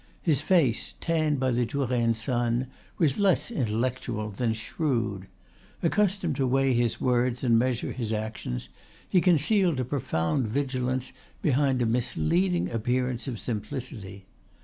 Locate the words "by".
1.39-1.51